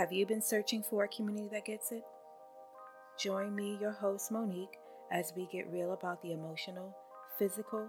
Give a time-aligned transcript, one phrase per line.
[0.00, 2.02] Have you been searching for a community that gets it?
[3.22, 4.78] Join me, your host, Monique,
[5.12, 6.96] as we get real about the emotional,
[7.38, 7.86] physical,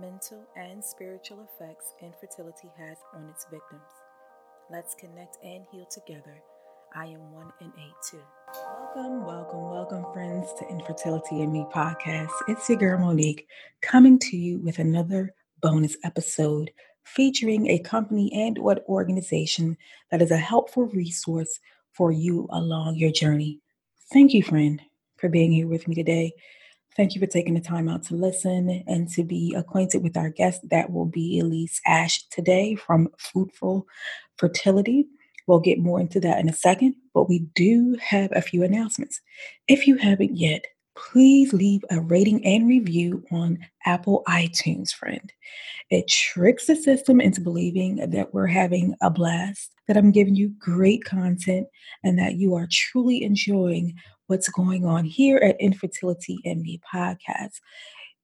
[0.00, 3.84] mental, and spiritual effects infertility has on its victims.
[4.68, 6.42] Let's connect and heal together.
[6.92, 8.18] I am one and eight too.
[8.96, 12.32] Welcome, welcome, welcome, friends, to Infertility and Me podcast.
[12.48, 13.46] It's your girl Monique
[13.80, 16.72] coming to you with another bonus episode
[17.04, 19.76] featuring a company and what organization
[20.10, 21.60] that is a helpful resource
[21.92, 23.60] for you along your journey.
[24.12, 24.80] Thank you, friend,
[25.16, 26.32] for being here with me today.
[26.96, 30.30] Thank you for taking the time out to listen and to be acquainted with our
[30.30, 30.60] guest.
[30.70, 33.86] That will be Elise Ash today from Fruitful
[34.36, 35.06] Fertility.
[35.46, 39.20] We'll get more into that in a second, but we do have a few announcements.
[39.66, 40.64] If you haven't yet,
[40.96, 45.32] please leave a rating and review on Apple iTunes, friend.
[45.90, 50.54] It tricks the system into believing that we're having a blast, that I'm giving you
[50.58, 51.66] great content,
[52.02, 53.94] and that you are truly enjoying
[54.26, 57.60] what's going on here at Infertility and Me podcast.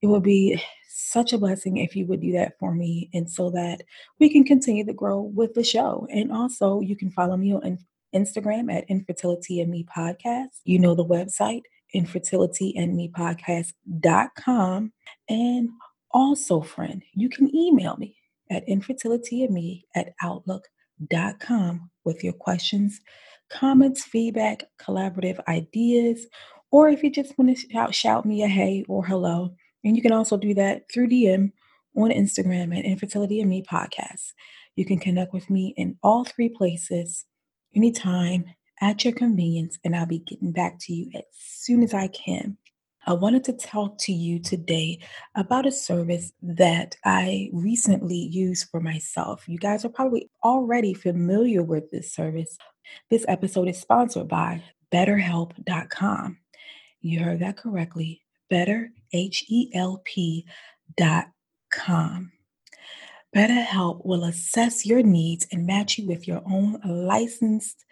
[0.03, 3.51] It would be such a blessing if you would do that for me, and so
[3.51, 3.83] that
[4.19, 6.07] we can continue to grow with the show.
[6.11, 7.79] And also, you can follow me on
[8.15, 10.61] Instagram at Infertility and Me podcast.
[10.65, 11.63] You know the website
[11.95, 14.93] infertilityandmepodcast.com.
[15.29, 15.69] And
[16.13, 18.17] also, friend, you can email me
[18.51, 23.01] at infertilityandme at outlook.com with your questions,
[23.49, 26.27] comments, feedback, collaborative ideas,
[26.73, 29.55] or if you just want to shout, shout me a hey or hello.
[29.85, 31.53] And you can also do that through DM
[31.97, 34.33] on Instagram at Infertility and Me Podcast.
[34.77, 37.27] You can connect with me in all three places
[37.75, 38.47] anytime
[38.81, 42.57] at your convenience, and I'll be getting back to you as soon as I can.
[43.07, 45.01] I wanted to talk to you today
[45.35, 49.49] about a service that I recently used for myself.
[49.49, 52.59] You guys are probably already familiar with this service.
[53.09, 56.39] This episode is sponsored by BetterHelp.com.
[57.01, 58.23] You heard that correctly.
[58.51, 58.91] Better.
[63.35, 67.85] BetterHelp will assess your needs and match you with your own licensed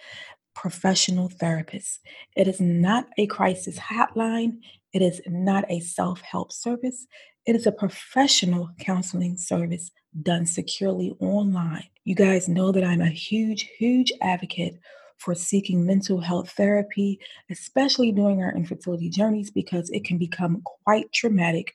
[0.58, 2.00] professional therapist.
[2.34, 4.58] It is not a crisis hotline.
[4.92, 7.06] It is not a self help service.
[7.46, 11.84] It is a professional counseling service done securely online.
[12.04, 14.80] You guys know that I'm a huge, huge advocate
[15.18, 17.20] for seeking mental health therapy,
[17.50, 21.74] especially during our infertility journeys, because it can become quite traumatic,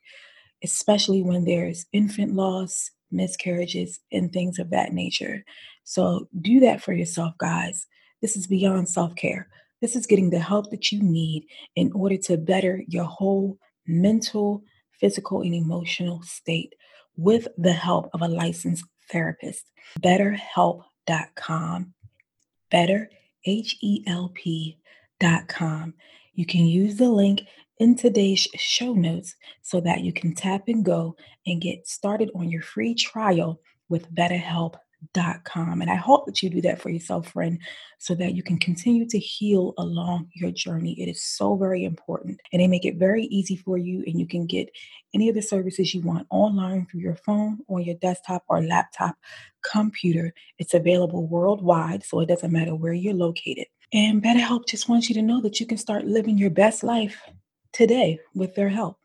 [0.62, 5.46] especially when there's infant loss, miscarriages, and things of that nature.
[5.86, 7.88] So do that for yourself, guys.
[8.24, 9.50] This is beyond self care.
[9.82, 11.46] This is getting the help that you need
[11.76, 14.64] in order to better your whole mental,
[14.98, 16.74] physical, and emotional state
[17.18, 19.70] with the help of a licensed therapist.
[20.00, 21.94] BetterHelp.com.
[22.72, 23.10] Better,
[23.46, 25.94] H E L P.com.
[26.34, 27.42] You can use the link
[27.78, 32.50] in today's show notes so that you can tap and go and get started on
[32.50, 33.60] your free trial
[33.90, 34.76] with BetterHelp
[35.44, 35.82] com.
[35.82, 37.60] And I hope that you do that for yourself, friend,
[37.98, 41.00] so that you can continue to heal along your journey.
[41.02, 42.40] It is so very important.
[42.52, 44.70] And they make it very easy for you, and you can get
[45.14, 49.16] any of the services you want online through your phone or your desktop or laptop
[49.62, 50.34] computer.
[50.60, 53.68] It's available worldwide, so it doesn't matter where you're located.
[53.94, 57.22] And BetterHelp just wants you to know that you can start living your best life
[57.74, 58.98] today with their help.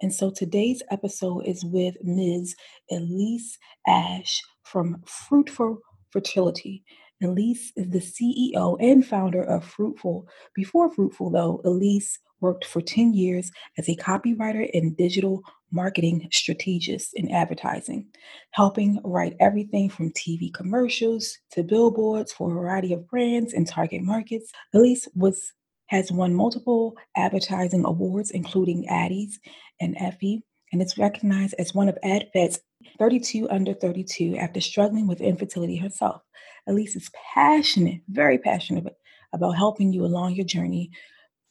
[0.00, 2.54] And so today's episode is with Ms.
[2.90, 5.78] Elise Ash from Fruitful
[6.10, 6.84] Fertility.
[7.22, 10.26] Elise is the CEO and founder of Fruitful.
[10.54, 17.12] Before Fruitful, though, Elise worked for 10 years as a copywriter and digital marketing strategist
[17.14, 18.06] in advertising,
[18.50, 24.02] helping write everything from TV commercials to billboards for a variety of brands and target
[24.02, 24.52] markets.
[24.74, 25.52] Elise was
[25.88, 29.34] has won multiple advertising awards, including Addies
[29.80, 30.42] and Effie,
[30.72, 32.60] and is recognized as one of AdFed's
[32.98, 36.22] 32 under 32 after struggling with infertility herself.
[36.66, 38.94] Elise is passionate, very passionate
[39.32, 40.90] about helping you along your journey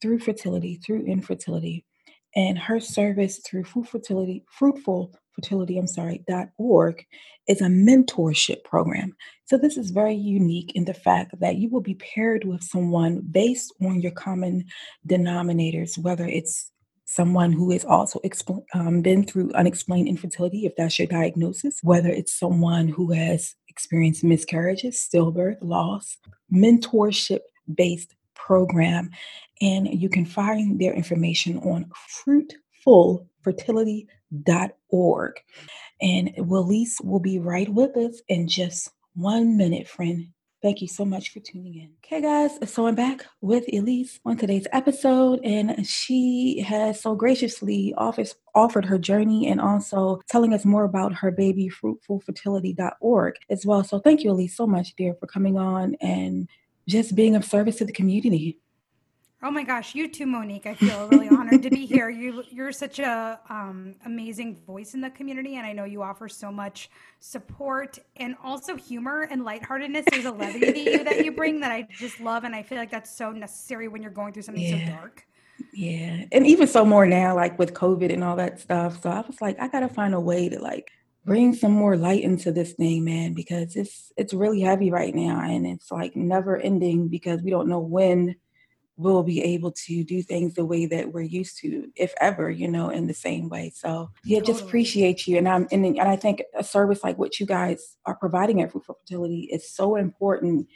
[0.02, 1.86] through fertility, through infertility.
[2.36, 7.06] And her service through Fruit Fertility, Fruitful Fertility, I'm sorry, dot .org
[7.48, 9.16] is a mentorship program.
[9.46, 13.22] So this is very unique in the fact that you will be paired with someone
[13.32, 14.66] based on your common
[15.08, 16.72] denominators, whether it's
[17.14, 22.10] someone who has also expl- um, been through unexplained infertility, if that's your diagnosis, whether
[22.10, 26.18] it's someone who has experienced miscarriages, stillbirth, loss,
[26.52, 27.42] mentorship
[27.74, 29.12] based program.
[29.62, 31.92] And you can find their information on
[32.86, 35.34] fruitfulfertility.org.
[36.02, 40.33] And Willis will be right with us in just one minute, friend.
[40.64, 41.90] Thank you so much for tuning in.
[42.06, 47.94] Okay, guys, so I'm back with Elise on today's episode, and she has so graciously
[47.98, 53.84] offers, offered her journey and also telling us more about her baby fruitfulfertility.org as well.
[53.84, 56.48] So thank you, Elise, so much, dear, for coming on and
[56.88, 58.58] just being of service to the community.
[59.46, 60.66] Oh my gosh, you too, Monique.
[60.66, 62.10] I feel really honored to be here.
[62.10, 66.30] You you're such a um, amazing voice in the community, and I know you offer
[66.30, 70.06] so much support and also humor and lightheartedness.
[70.10, 72.78] There's a levity to you that you bring that I just love, and I feel
[72.78, 74.86] like that's so necessary when you're going through something yeah.
[74.86, 75.28] so dark.
[75.74, 79.04] Yeah, and even so more now, like with COVID and all that stuff.
[79.04, 80.90] So I was like, I gotta find a way to like
[81.26, 85.42] bring some more light into this thing, man, because it's it's really heavy right now,
[85.42, 88.38] and it's like never ending because we don't know when
[88.96, 92.68] we'll be able to do things the way that we're used to, if ever, you
[92.68, 93.72] know, in the same way.
[93.76, 94.54] So yeah, totally.
[94.54, 95.38] just appreciate you.
[95.38, 98.72] And I'm and, and I think a service like what you guys are providing at
[98.72, 100.68] Fruitful Fertility is so important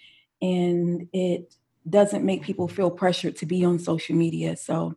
[0.41, 1.53] and it
[1.89, 4.57] doesn't make people feel pressured to be on social media.
[4.57, 4.95] So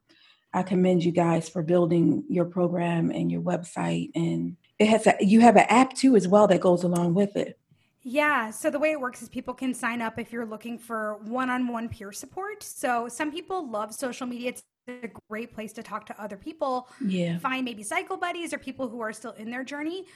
[0.53, 5.15] I commend you guys for building your program and your website and it has a,
[5.21, 7.60] you have an app too as well that goes along with it.
[8.03, 8.51] Yeah.
[8.51, 11.51] So the way it works is people can sign up if you're looking for one
[11.51, 12.63] on one peer support.
[12.63, 14.51] So some people love social media.
[14.51, 16.89] It's a great place to talk to other people.
[17.05, 17.39] Yeah.
[17.39, 20.07] Find maybe cycle buddies or people who are still in their journey.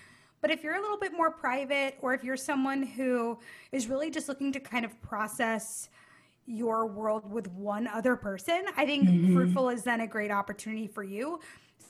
[0.40, 3.38] But if you're a little bit more private, or if you're someone who
[3.72, 5.88] is really just looking to kind of process
[6.46, 9.34] your world with one other person, I think mm-hmm.
[9.34, 11.40] Fruitful is then a great opportunity for you.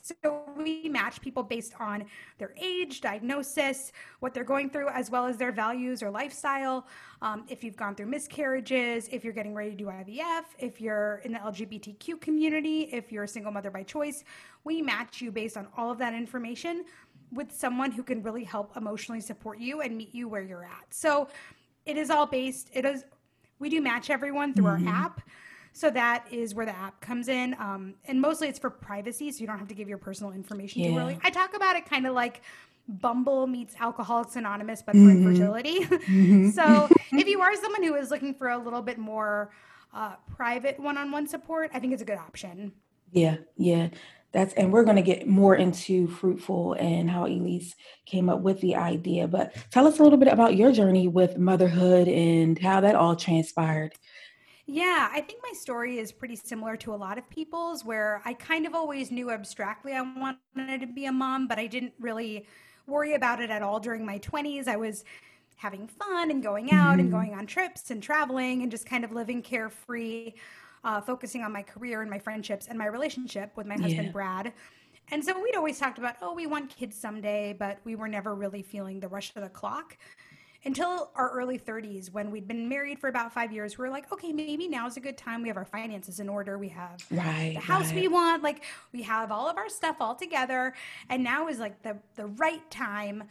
[0.05, 2.05] So we match people based on
[2.37, 3.91] their age, diagnosis,
[4.21, 6.87] what they're going through, as well as their values or lifestyle.
[7.23, 11.23] Um, if you've gone through miscarriages, if you're getting ready to do IVF, if you're
[11.25, 14.25] in the LGBTQ community, if you're a single mother by choice,
[14.65, 16.85] we match you based on all of that information
[17.33, 20.85] with someone who can really help emotionally support you and meet you where you're at.
[20.91, 21.29] So
[21.87, 23.06] it is all based, it is,
[23.59, 24.87] we do match everyone through mm-hmm.
[24.87, 25.23] our app.
[25.75, 27.55] So that is where the app comes in.
[27.59, 30.82] Um, and mostly it's for privacy, so you don't have to give your personal information
[30.82, 30.91] yeah.
[30.91, 31.19] too early.
[31.25, 32.43] I talk about it kind of like
[32.87, 35.25] Bumble meets Alcoholics Anonymous, but mm-hmm.
[35.25, 35.81] for infertility.
[36.05, 36.50] Mm-hmm.
[36.50, 39.50] so if you are someone who is looking for a little bit more
[39.93, 42.73] uh, private one-on-one support, I think it's a good option.
[43.11, 43.88] Yeah, yeah.
[44.32, 47.75] That's and we're going to get more into fruitful and how Elise
[48.05, 49.27] came up with the idea.
[49.29, 53.17] But tell us a little bit about your journey with motherhood and how that all
[53.17, 53.93] transpired.
[54.67, 58.33] Yeah, I think my story is pretty similar to a lot of people's, where I
[58.33, 62.47] kind of always knew abstractly I wanted to be a mom, but I didn't really
[62.87, 64.67] worry about it at all during my 20s.
[64.67, 65.05] I was
[65.57, 67.01] having fun and going out mm-hmm.
[67.01, 70.33] and going on trips and traveling and just kind of living carefree,
[70.83, 74.13] uh, focusing on my career and my friendships and my relationship with my husband, yeah.
[74.13, 74.53] Brad.
[75.11, 78.35] And so we'd always talked about, oh, we want kids someday, but we were never
[78.35, 79.99] really feeling the rush of the clock
[80.65, 84.11] until our early 30s when we'd been married for about five years We are like
[84.13, 85.43] okay maybe now's a good time.
[85.43, 86.59] We have our finances in order.
[86.59, 87.97] We have right, the house right.
[87.97, 88.43] we want.
[88.43, 90.75] Like we have all of our stuff all together.
[91.09, 93.25] And now is like the the right time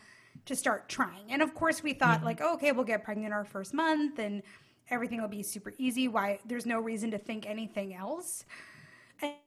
[0.46, 1.32] to start trying.
[1.32, 2.26] And of course we thought mm-hmm.
[2.26, 4.44] like oh, okay we'll get pregnant our first month and
[4.90, 6.08] everything will be super easy.
[6.08, 8.46] Why there's no reason to think anything else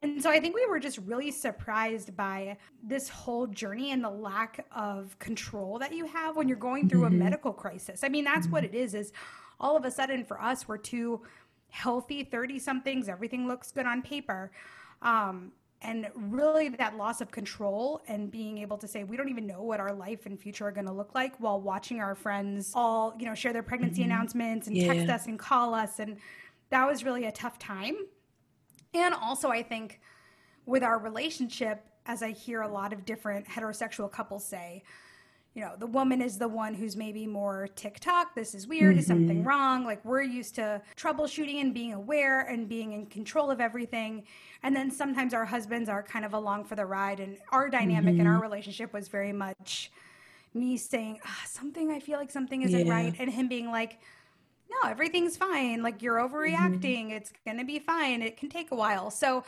[0.03, 4.11] and so I think we were just really surprised by this whole journey and the
[4.11, 7.21] lack of control that you have when you're going through mm-hmm.
[7.21, 8.03] a medical crisis.
[8.03, 8.55] I mean, that's mm-hmm.
[8.55, 9.13] what it is is
[9.61, 11.21] all of a sudden for us we're two
[11.69, 14.51] healthy 30 somethings, everything looks good on paper.
[15.03, 19.47] Um, and really that loss of control and being able to say we don't even
[19.47, 22.73] know what our life and future are going to look like while watching our friends
[22.75, 24.11] all you know share their pregnancy mm-hmm.
[24.11, 24.93] announcements and yeah.
[24.93, 26.17] text us and call us and
[26.71, 27.95] that was really a tough time
[29.05, 30.01] and also, I think
[30.65, 34.83] with our relationship, as I hear a lot of different heterosexual couples say,
[35.55, 38.35] you know, the woman is the one who's maybe more TikTok.
[38.35, 38.91] This is weird.
[38.91, 38.99] Mm-hmm.
[38.99, 39.49] Is something mm-hmm.
[39.49, 39.85] wrong?
[39.87, 44.25] Like we're used to troubleshooting and being aware and being in control of everything.
[44.63, 47.21] And then sometimes our husbands are kind of along for the ride.
[47.21, 48.21] And our dynamic mm-hmm.
[48.21, 48.43] in our mm-hmm.
[48.43, 49.91] relationship was very much
[50.53, 51.91] me saying ah, something.
[51.91, 52.93] I feel like something isn't yeah.
[52.93, 53.99] right, and him being like,
[54.71, 55.83] no, everything's fine.
[55.83, 57.07] Like you're overreacting.
[57.07, 57.13] Mm-hmm.
[57.13, 58.23] It's going to be fine.
[58.23, 59.11] It can take a while.
[59.11, 59.45] So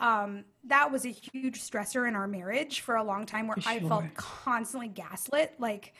[0.00, 3.72] um, that was a huge stressor in our marriage for a long time where sure.
[3.72, 5.54] I felt constantly gaslit.
[5.58, 5.94] Like,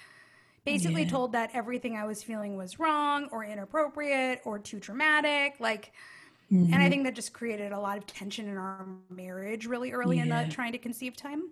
[0.64, 1.08] basically yeah.
[1.08, 5.56] told that everything I was feeling was wrong or inappropriate or too dramatic.
[5.58, 5.92] Like,
[6.52, 6.66] mm-hmm.
[6.66, 6.90] and I mm-hmm.
[6.90, 10.22] think that just created a lot of tension in our marriage really early yeah.
[10.22, 11.50] in the trying to conceive time.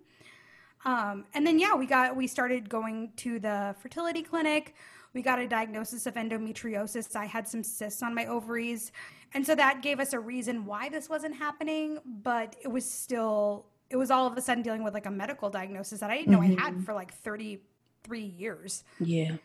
[0.85, 4.75] Um, and then, yeah, we got, we started going to the fertility clinic
[5.13, 7.15] we got a diagnosis of endometriosis.
[7.15, 8.91] I had some cysts on my ovaries.
[9.33, 13.65] And so that gave us a reason why this wasn't happening, but it was still,
[13.89, 16.31] it was all of a sudden dealing with like a medical diagnosis that I didn't
[16.31, 16.59] know mm-hmm.
[16.59, 16.83] I had mm-hmm.
[16.83, 18.83] for like 33 years.
[18.99, 19.35] Yeah.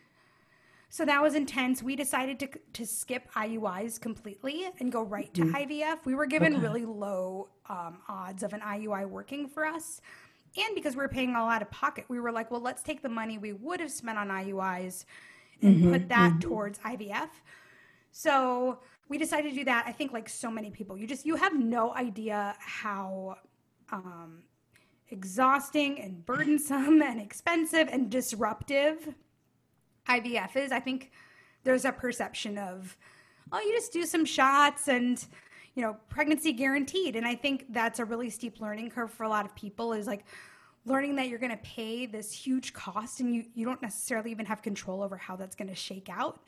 [0.89, 1.83] So that was intense.
[1.83, 5.55] We decided to, to skip IUIs completely and go right to mm-hmm.
[5.55, 6.05] IVF.
[6.05, 6.61] We were given okay.
[6.61, 10.01] really low um, odds of an IUI working for us.
[10.55, 13.01] And because we were paying all out of pocket, we were like, well, let's take
[13.01, 15.05] the money we would have spent on IUIs
[15.61, 16.39] and mm-hmm, put that mm-hmm.
[16.39, 17.29] towards IVF.
[18.11, 19.85] So we decided to do that.
[19.87, 23.37] I think like so many people, you just you have no idea how
[23.91, 24.43] um,
[25.09, 29.13] exhausting and burdensome and expensive and disruptive
[30.07, 30.71] IVF is.
[30.71, 31.11] I think
[31.63, 32.97] there's a perception of,
[33.51, 35.25] oh, you just do some shots and
[35.75, 39.29] you know pregnancy guaranteed and i think that's a really steep learning curve for a
[39.29, 40.25] lot of people is like
[40.87, 44.45] learning that you're going to pay this huge cost and you, you don't necessarily even
[44.45, 46.39] have control over how that's going to shake out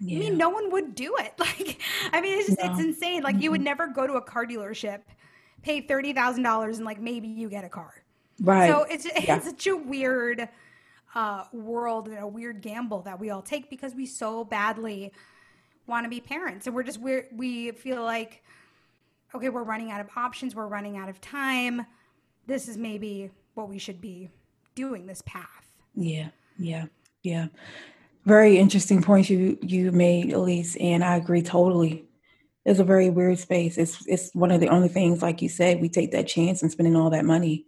[0.00, 0.16] yeah.
[0.16, 1.34] i mean no one would do it.
[1.38, 1.80] Like
[2.12, 2.70] i mean it's just no.
[2.70, 3.22] it's insane.
[3.22, 3.42] Like mm-hmm.
[3.42, 5.00] you would never go to a car dealership
[5.62, 8.02] pay $30000 and like maybe you get a car.
[8.40, 8.70] Right.
[8.70, 10.48] so it's, it's such a weird
[11.14, 15.12] uh, world and a weird gamble that we all take because we so badly
[15.86, 16.66] want to be parents.
[16.66, 18.42] And we're just we we feel like
[19.34, 20.54] okay we're running out of options.
[20.54, 21.86] We're running out of time.
[22.46, 24.30] This is maybe what we should be
[24.74, 25.66] doing this path.
[25.94, 26.86] Yeah yeah
[27.22, 27.48] yeah.
[28.24, 32.04] Very interesting points you you made elise and i agree totally.
[32.64, 33.76] It's a very weird space.
[33.76, 36.70] It's it's one of the only things like you said we take that chance and
[36.70, 37.66] spending all that money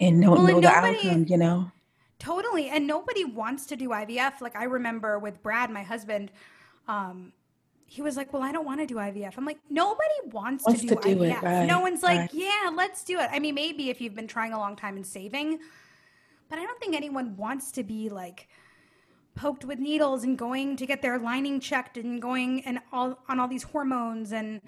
[0.00, 1.70] and don't well, know the outcome you know?
[2.18, 6.32] Totally and nobody wants to do ivf like i remember with brad my husband
[6.88, 7.32] um,
[7.90, 10.82] he was like, "Well, I don't want to do IVF." I'm like, "Nobody wants, wants
[10.82, 11.38] to do, to do IVF.
[11.38, 12.30] It, right, no one's like, right.
[12.34, 15.06] "Yeah, let's do it." I mean, maybe if you've been trying a long time and
[15.06, 15.58] saving,
[16.50, 18.48] but I don't think anyone wants to be like
[19.34, 23.40] poked with needles and going to get their lining checked and going and all on
[23.40, 24.60] all these hormones and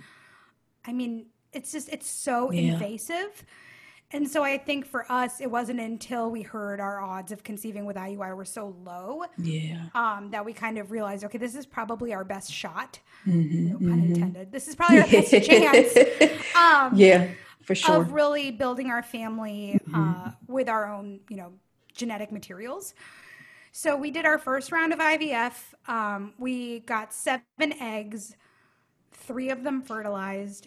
[0.86, 2.72] I mean, it's just it's so yeah.
[2.72, 3.44] invasive
[4.12, 7.84] and so I think for us, it wasn't until we heard our odds of conceiving
[7.84, 11.64] with IUI were so low, yeah, um, that we kind of realized, okay, this is
[11.64, 12.98] probably our best shot.
[13.26, 14.14] Mm-hmm, no pun mm-hmm.
[14.14, 14.52] intended.
[14.52, 15.96] This is probably our best chance.
[16.56, 17.28] Um, yeah,
[17.62, 18.02] for sure.
[18.02, 20.26] Of really building our family mm-hmm.
[20.26, 21.52] uh, with our own, you know,
[21.94, 22.94] genetic materials.
[23.72, 25.54] So we did our first round of IVF.
[25.86, 27.44] Um, we got seven
[27.80, 28.34] eggs,
[29.12, 30.66] three of them fertilized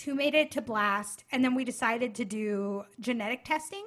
[0.00, 3.84] two made it to blast, and then we decided to do genetic testing.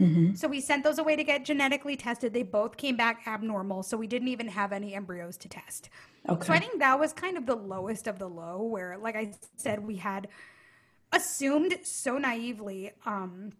[0.00, 0.36] Mm-hmm.
[0.36, 2.32] So we sent those away to get genetically tested.
[2.32, 5.90] They both came back abnormal, so we didn't even have any embryos to test.
[6.28, 6.46] Okay.
[6.46, 9.32] So I think that was kind of the lowest of the low, where, like I
[9.56, 10.28] said, we had
[11.12, 13.52] assumed so naively um,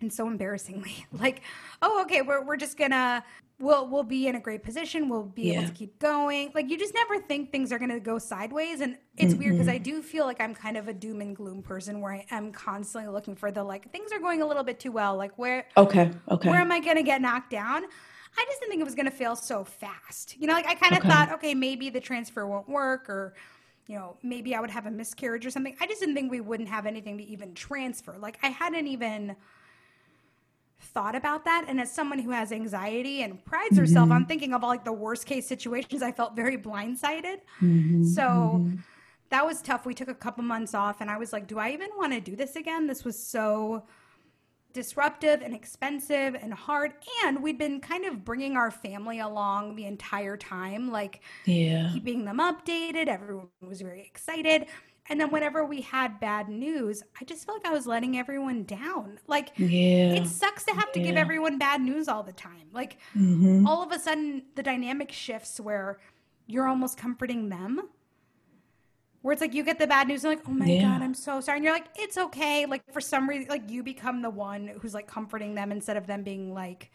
[0.00, 1.42] and so embarrassingly, like,
[1.82, 3.24] oh, okay, we're we're just gonna
[3.60, 5.08] we'll we'll be in a great position.
[5.08, 5.60] We'll be yeah.
[5.60, 6.50] able to keep going.
[6.54, 9.42] Like you just never think things are going to go sideways, and it's mm-hmm.
[9.42, 12.12] weird because I do feel like I'm kind of a doom and gloom person where
[12.12, 15.16] I am constantly looking for the like things are going a little bit too well.
[15.16, 17.84] Like where okay okay where am I going to get knocked down?
[18.38, 20.36] I just didn't think it was going to fail so fast.
[20.38, 21.08] You know, like I kind of okay.
[21.08, 23.34] thought, okay, maybe the transfer won't work or
[23.86, 25.76] you know, maybe I would have a miscarriage or something.
[25.80, 28.16] I just didn't think we wouldn't have anything to even transfer.
[28.16, 29.34] Like I hadn't even
[30.92, 31.64] thought about that.
[31.68, 33.80] And as someone who has anxiety and prides mm-hmm.
[33.80, 37.38] herself on thinking of all like the worst case situations, I felt very blindsided.
[37.60, 38.04] Mm-hmm.
[38.04, 38.76] So mm-hmm.
[39.30, 39.86] that was tough.
[39.86, 42.20] We took a couple months off and I was like, do I even want to
[42.20, 42.86] do this again?
[42.86, 43.84] This was so
[44.72, 46.92] disruptive and expensive and hard
[47.24, 52.24] and we'd been kind of bringing our family along the entire time like yeah keeping
[52.24, 54.66] them updated everyone was very excited
[55.10, 58.62] and then whenever we had bad news, I just felt like I was letting everyone
[58.62, 59.18] down.
[59.26, 60.14] Like, yeah.
[60.14, 61.06] it sucks to have to yeah.
[61.06, 62.68] give everyone bad news all the time.
[62.72, 63.66] Like, mm-hmm.
[63.66, 65.98] all of a sudden, the dynamic shifts where
[66.46, 67.88] you're almost comforting them.
[69.22, 70.82] Where it's like you get the bad news, and like, oh my yeah.
[70.82, 71.58] God, I'm so sorry.
[71.58, 72.64] And you're like, it's okay.
[72.66, 76.06] Like, for some reason, like, you become the one who's like comforting them instead of
[76.06, 76.92] them being like,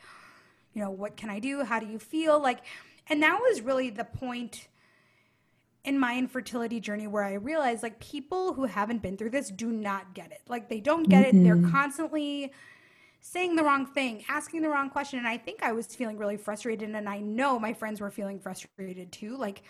[0.74, 1.63] you know, what can I do?
[1.65, 2.39] How do you feel?
[2.39, 2.62] Like,
[3.07, 4.69] and that was really the point
[5.86, 9.72] in my infertility journey where I realized like people who haven't been through this do
[9.72, 10.42] not get it.
[10.48, 11.39] Like they don't get mm-hmm.
[11.39, 11.44] it.
[11.44, 12.51] They're constantly
[13.22, 15.20] saying the wrong thing, asking the wrong question.
[15.20, 16.89] And I think I was feeling really frustrated.
[16.89, 19.38] And I know my friends were feeling frustrated too.
[19.38, 19.63] Like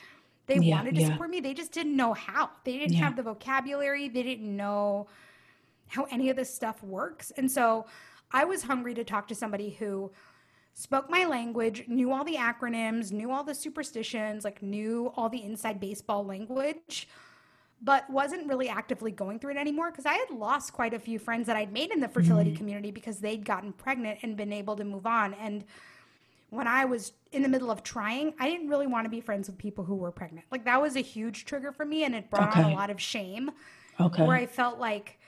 [0.48, 1.08] they yeah, wanted to yeah.
[1.08, 2.50] support me, they just didn't know how.
[2.64, 3.04] They didn't yeah.
[3.04, 5.08] have the vocabulary, they didn't know
[5.88, 7.32] how any of this stuff works.
[7.38, 7.86] And so
[8.32, 10.12] I was hungry to talk to somebody who
[10.76, 15.42] spoke my language, knew all the acronyms, knew all the superstitions, like knew all the
[15.42, 17.08] inside baseball language,
[17.82, 21.18] but wasn't really actively going through it anymore because I had lost quite a few
[21.18, 22.58] friends that I'd made in the fertility mm-hmm.
[22.58, 25.34] community because they'd gotten pregnant and been able to move on.
[25.36, 25.64] And
[26.50, 29.48] when I was in the middle of trying, I didn't really want to be friends
[29.48, 30.46] with people who were pregnant.
[30.52, 32.64] Like that was a huge trigger for me and it brought okay.
[32.64, 33.50] on a lot of shame.
[33.98, 34.26] Okay.
[34.26, 35.20] Where I felt like,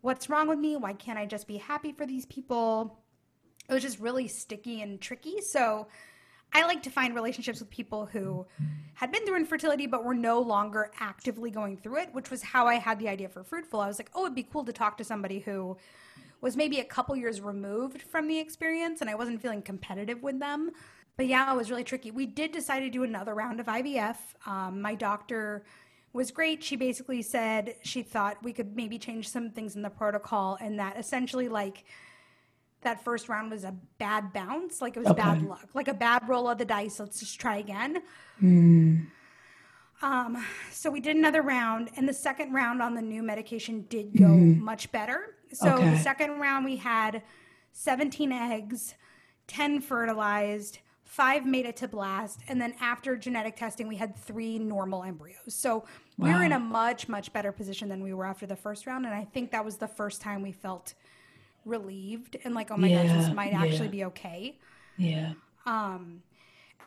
[0.00, 0.76] what's wrong with me?
[0.76, 3.01] Why can't I just be happy for these people?
[3.68, 5.40] It was just really sticky and tricky.
[5.40, 5.86] So
[6.52, 8.46] I like to find relationships with people who
[8.94, 12.66] had been through infertility but were no longer actively going through it, which was how
[12.66, 13.80] I had the idea for Fruitful.
[13.80, 15.76] I was like, oh, it'd be cool to talk to somebody who
[16.42, 20.40] was maybe a couple years removed from the experience and I wasn't feeling competitive with
[20.40, 20.72] them.
[21.16, 22.10] But yeah, it was really tricky.
[22.10, 24.16] We did decide to do another round of IVF.
[24.46, 25.64] Um, my doctor
[26.12, 26.62] was great.
[26.62, 30.78] She basically said she thought we could maybe change some things in the protocol and
[30.78, 31.84] that essentially, like,
[32.82, 35.22] that first round was a bad bounce, like it was okay.
[35.22, 37.00] bad luck, like a bad roll of the dice.
[37.00, 38.02] Let's just try again.
[38.42, 39.06] Mm.
[40.02, 44.16] Um, so we did another round, and the second round on the new medication did
[44.16, 44.58] go mm.
[44.58, 45.36] much better.
[45.52, 45.90] So okay.
[45.90, 47.22] the second round we had
[47.72, 48.94] 17 eggs,
[49.46, 54.58] 10 fertilized, five made it to blast, and then after genetic testing, we had three
[54.58, 55.54] normal embryos.
[55.54, 55.84] So wow.
[56.26, 59.04] we are in a much much better position than we were after the first round,
[59.06, 60.94] and I think that was the first time we felt
[61.64, 63.90] relieved and like, oh my yeah, gosh, this might actually yeah.
[63.90, 64.58] be okay.
[64.96, 65.32] Yeah.
[65.66, 66.22] Um,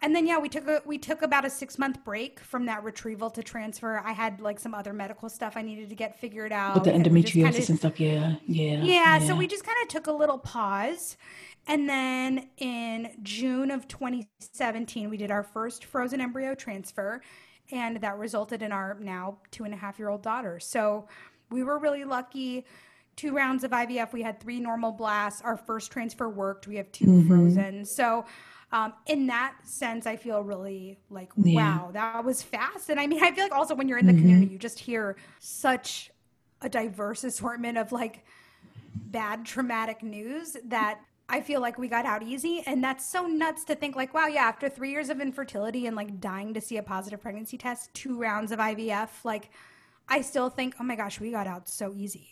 [0.01, 2.83] and then yeah, we took a we took about a six month break from that
[2.83, 4.01] retrieval to transfer.
[4.03, 6.75] I had like some other medical stuff I needed to get figured out.
[6.75, 9.19] With the endometriosis and, kinda, and stuff, yeah, yeah, yeah.
[9.19, 11.17] So we just kind of took a little pause,
[11.67, 17.21] and then in June of 2017, we did our first frozen embryo transfer,
[17.71, 20.59] and that resulted in our now two and a half year old daughter.
[20.59, 21.07] So
[21.49, 22.65] we were really lucky
[23.15, 24.13] two rounds of IVF.
[24.13, 25.41] We had three normal blasts.
[25.41, 26.67] Our first transfer worked.
[26.67, 27.27] We have 2 mm-hmm.
[27.27, 27.85] frozen.
[27.85, 28.25] So,
[28.71, 31.77] um, in that sense, I feel really like, yeah.
[31.77, 32.89] wow, that was fast.
[32.89, 34.21] And I mean, I feel like also when you're in the mm-hmm.
[34.21, 36.11] community, you just hear such
[36.61, 38.25] a diverse assortment of like
[38.95, 42.63] bad traumatic news that I feel like we got out easy.
[42.65, 45.95] And that's so nuts to think like, wow, yeah, after three years of infertility and
[45.95, 49.49] like dying to see a positive pregnancy test, two rounds of IVF, like
[50.07, 52.29] I still think, oh my gosh, we got out so easy.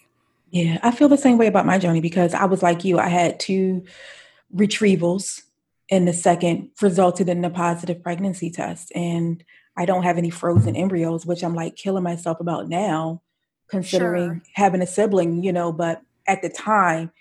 [0.54, 3.00] Yeah, I feel the same way about my journey because I was like you.
[3.00, 3.86] I had two
[4.56, 5.42] retrievals,
[5.90, 8.92] and the second resulted in a positive pregnancy test.
[8.94, 9.44] And
[9.76, 13.24] I don't have any frozen embryos, which I'm like killing myself about now,
[13.68, 14.42] considering sure.
[14.54, 15.72] having a sibling, you know.
[15.72, 17.12] But at the time,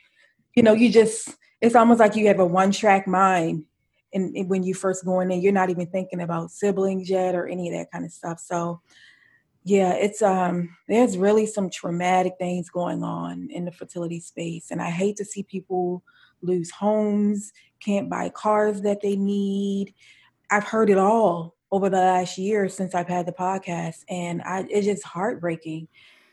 [0.55, 3.65] you know, you just, it's almost like you have a one track mind.
[4.13, 7.71] And when you first go in, you're not even thinking about siblings yet or any
[7.71, 8.41] of that kind of stuff.
[8.41, 8.83] So
[9.65, 14.83] yeah, it's um there's really some traumatic things going on in the fertility space and
[14.83, 16.03] I hate to see people
[16.43, 19.95] lose homes, can't buy cars that they need.
[20.51, 24.67] I've heard it all over the last year since I've had the podcast and I
[24.69, 25.89] it's just heartbreaking.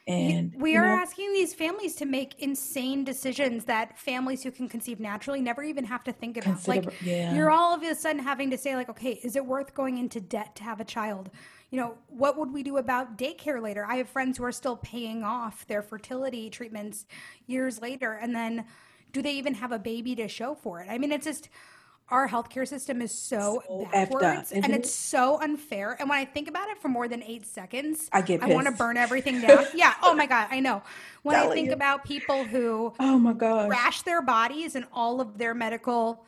[0.08, 4.68] And we are know, asking these families to make insane decisions that families who can
[4.68, 6.68] conceive naturally never even have to think about.
[6.68, 7.36] Like yeah.
[7.36, 10.20] you're all of a sudden having to say like, okay, is it worth going into
[10.20, 11.30] debt to have a child?
[11.70, 13.86] You know, what would we do about daycare later?
[13.88, 17.06] I have friends who are still paying off their fertility treatments
[17.46, 18.14] years later.
[18.14, 18.66] And then
[19.12, 20.88] do they even have a baby to show for it?
[20.90, 21.50] I mean, it's just
[22.10, 25.96] our healthcare system is so, so backwards up, and it's so unfair.
[26.00, 28.66] And when I think about it for more than eight seconds, I get I want
[28.66, 29.66] to burn everything down.
[29.76, 29.94] yeah.
[30.02, 30.48] Oh my God.
[30.50, 30.82] I know.
[31.22, 31.74] When I think you.
[31.74, 36.26] about people who oh my God crash their bodies and all of their medical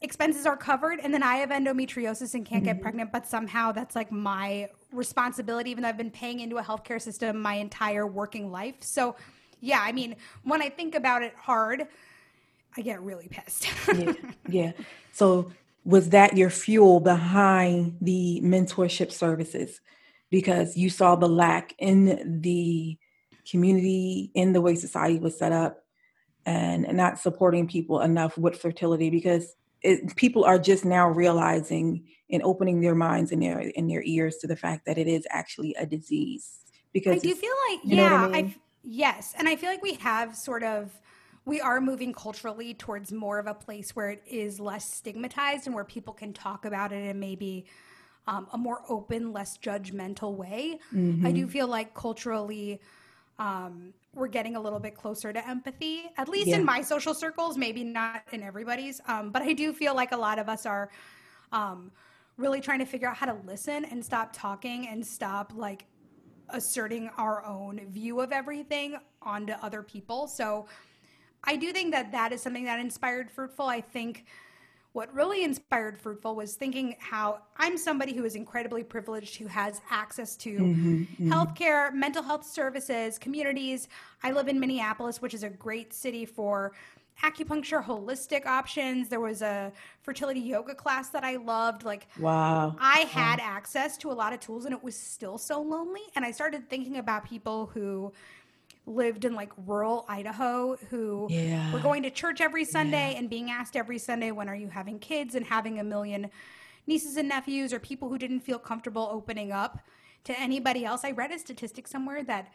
[0.00, 2.74] expenses are covered and then I have endometriosis and can't mm-hmm.
[2.74, 6.62] get pregnant, but somehow that's like my responsibility, even though I've been paying into a
[6.62, 8.76] healthcare system my entire working life.
[8.80, 9.16] So,
[9.60, 11.88] yeah, I mean, when I think about it hard,
[12.76, 13.68] I get really pissed.
[13.92, 14.12] yeah,
[14.48, 14.72] yeah.
[15.12, 15.50] So,
[15.84, 19.80] was that your fuel behind the mentorship services?
[20.30, 22.98] Because you saw the lack in the
[23.50, 25.82] community, in the way society was set up,
[26.44, 32.42] and not supporting people enough with fertility because it, people are just now realizing and
[32.42, 35.74] opening their minds and their and their ears to the fact that it is actually
[35.74, 36.58] a disease.
[36.92, 38.34] Because I do feel like yeah, I, mean?
[38.34, 40.90] I yes, and I feel like we have sort of
[41.44, 45.74] we are moving culturally towards more of a place where it is less stigmatized and
[45.74, 47.64] where people can talk about it in maybe
[48.26, 50.78] um, a more open, less judgmental way.
[50.94, 51.26] Mm-hmm.
[51.26, 52.80] I do feel like culturally.
[53.38, 56.56] Um, we're getting a little bit closer to empathy, at least yeah.
[56.56, 59.00] in my social circles, maybe not in everybody's.
[59.06, 60.90] Um, but I do feel like a lot of us are
[61.52, 61.90] um,
[62.36, 65.86] really trying to figure out how to listen and stop talking and stop like
[66.50, 70.26] asserting our own view of everything onto other people.
[70.26, 70.66] So
[71.44, 73.66] I do think that that is something that inspired Fruitful.
[73.66, 74.24] I think
[74.92, 79.80] what really inspired Fruitful was thinking how I'm somebody who is incredibly privileged, who has
[79.90, 81.32] access to mm-hmm, mm-hmm.
[81.32, 83.88] healthcare, mental health services, communities.
[84.22, 86.72] I live in Minneapolis, which is a great city for
[87.22, 89.08] acupuncture, holistic options.
[89.08, 89.72] There was a
[90.02, 91.84] fertility yoga class that I loved.
[91.84, 92.76] Like, wow.
[92.78, 93.44] I had wow.
[93.44, 96.02] access to a lot of tools and it was still so lonely.
[96.14, 98.12] And I started thinking about people who
[98.88, 101.72] lived in like rural Idaho who yeah.
[101.72, 103.18] were going to church every Sunday yeah.
[103.18, 106.30] and being asked every Sunday, when are you having kids and having a million
[106.86, 109.80] nieces and nephews or people who didn't feel comfortable opening up
[110.24, 111.04] to anybody else.
[111.04, 112.48] I read a statistic somewhere that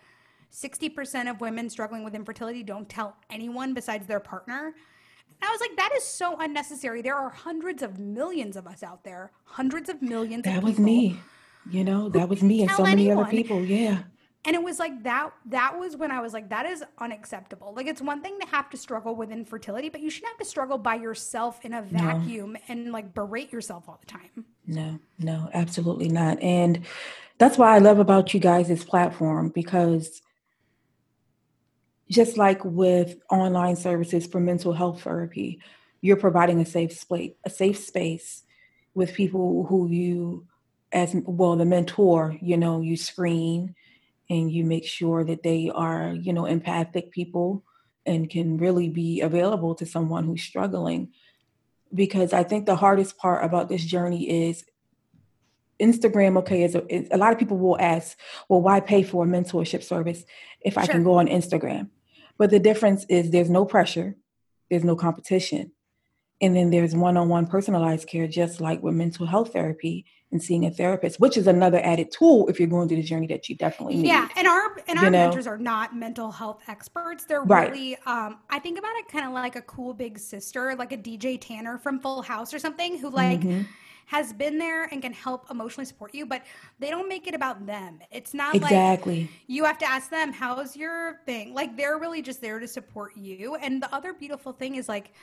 [0.51, 4.67] 60% of women struggling with infertility don't tell anyone besides their partner.
[4.67, 7.01] And I was like, that is so unnecessary.
[7.01, 11.19] There are hundreds of millions of us out there, hundreds of millions that was me.
[11.71, 13.23] You know, that was me and so many anyone.
[13.23, 13.63] other people.
[13.63, 13.99] Yeah.
[14.45, 17.73] And it was like that that was when I was like, that is unacceptable.
[17.73, 20.45] Like it's one thing to have to struggle with infertility, but you shouldn't have to
[20.45, 22.59] struggle by yourself in a vacuum no.
[22.67, 24.45] and like berate yourself all the time.
[24.67, 26.41] No, no, absolutely not.
[26.41, 26.85] And
[27.37, 30.21] that's why I love about you guys this platform because
[32.09, 35.59] just like with online services for mental health therapy,
[36.01, 38.43] you're providing a safe space, a safe space
[38.93, 40.45] with people who you
[40.91, 43.73] as well the mentor, you know, you screen
[44.29, 47.63] and you make sure that they are, you know, empathic people
[48.05, 51.11] and can really be available to someone who's struggling.
[51.93, 54.65] Because I think the hardest part about this journey is
[55.79, 58.17] Instagram, okay, is a, is a, lot of people will ask,
[58.49, 60.23] well, why pay for a mentorship service
[60.61, 61.89] if I can go on Instagram?
[62.37, 64.15] But the difference is there's no pressure,
[64.69, 65.71] there's no competition.
[66.41, 70.41] And then there's one on one personalized care, just like with mental health therapy and
[70.41, 73.47] seeing a therapist, which is another added tool if you're going through the journey that
[73.47, 74.07] you definitely need.
[74.07, 75.27] Yeah, and our and our know?
[75.27, 77.23] mentors are not mental health experts.
[77.25, 77.69] They're right.
[77.69, 80.97] really um I think about it kind of like a cool big sister, like a
[80.97, 83.61] DJ Tanner from Full House or something who like mm-hmm
[84.05, 86.43] has been there and can help emotionally support you, but
[86.79, 87.99] they don't make it about them.
[88.11, 89.21] It's not exactly.
[89.21, 91.53] like you have to ask them, how's your thing?
[91.53, 93.55] Like they're really just there to support you.
[93.55, 95.13] And the other beautiful thing is like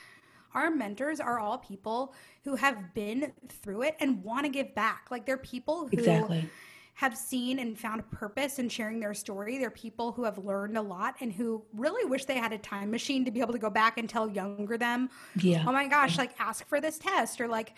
[0.53, 5.07] our mentors are all people who have been through it and want to give back.
[5.09, 6.49] Like they're people who exactly.
[6.95, 9.57] have seen and found purpose in sharing their story.
[9.57, 12.91] They're people who have learned a lot and who really wish they had a time
[12.91, 15.63] machine to be able to go back and tell younger them, yeah.
[15.67, 17.73] oh my gosh, like ask for this test or like,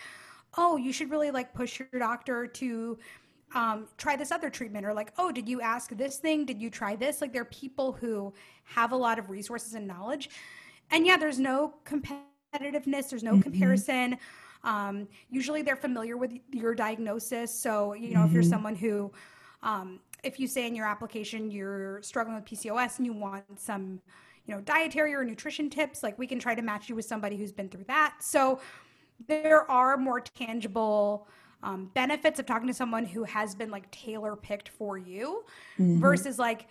[0.58, 2.98] oh, you should really like push your doctor to
[3.56, 6.46] um, try this other treatment or like, oh, did you ask this thing?
[6.46, 7.22] Did you try this?
[7.22, 8.34] Like, there are people who
[8.64, 10.30] have a lot of resources and knowledge.
[10.92, 11.76] And yeah, there's no
[12.54, 13.42] competitiveness, there's no mm-hmm.
[13.42, 14.18] comparison.
[14.64, 17.54] Um, usually they're familiar with your diagnosis.
[17.54, 18.28] So, you know, mm-hmm.
[18.28, 18.52] if you're mm-hmm.
[18.52, 19.12] someone who,
[19.62, 24.00] um, if you say in your application you're struggling with PCOS and you want some,
[24.46, 27.36] you know, dietary or nutrition tips, like we can try to match you with somebody
[27.36, 28.16] who's been through that.
[28.20, 28.60] So,
[29.28, 31.28] there are more tangible
[31.62, 35.46] um, benefits of talking to someone who has been like tailor picked for you
[35.80, 36.00] mm-hmm.
[36.00, 36.68] versus like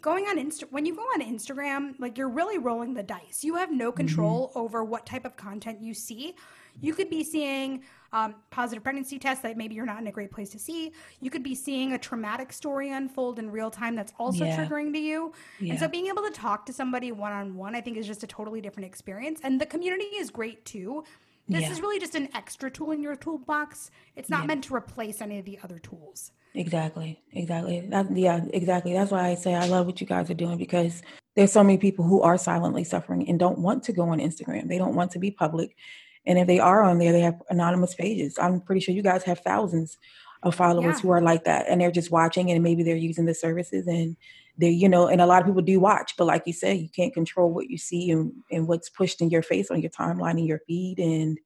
[0.00, 3.42] going on Insta when you go on Instagram, like you're really rolling the dice.
[3.42, 4.58] You have no control mm-hmm.
[4.58, 6.34] over what type of content you see.
[6.80, 7.82] You could be seeing
[8.12, 10.92] um, positive pregnancy tests that maybe you're not in a great place to see.
[11.20, 14.56] You could be seeing a traumatic story unfold in real time that's also yeah.
[14.56, 15.32] triggering to you.
[15.58, 15.72] Yeah.
[15.72, 18.22] And so being able to talk to somebody one on one, I think, is just
[18.22, 19.40] a totally different experience.
[19.42, 21.04] And the community is great too
[21.48, 21.70] this yeah.
[21.70, 23.90] is really just an extra tool in your toolbox.
[24.16, 26.32] It's not meant to replace any of the other tools.
[26.56, 27.20] Exactly.
[27.32, 27.80] Exactly.
[27.90, 28.94] That, yeah, exactly.
[28.94, 31.02] That's why I say I love what you guys are doing because
[31.34, 34.68] there's so many people who are silently suffering and don't want to go on Instagram.
[34.68, 35.76] They don't want to be public.
[36.24, 38.38] And if they are on there, they have anonymous pages.
[38.38, 39.98] I'm pretty sure you guys have thousands
[40.42, 41.00] of followers yeah.
[41.02, 44.16] who are like that and they're just watching and maybe they're using the services and
[44.58, 46.88] they you know and a lot of people do watch but like you said you
[46.90, 50.32] can't control what you see and, and what's pushed in your face on your timeline
[50.32, 51.38] and your feed and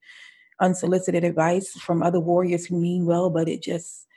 [0.59, 4.07] unsolicited advice from other warriors who mean well but it just